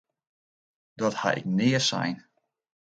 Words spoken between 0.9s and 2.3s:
Dat ha ik nea sein!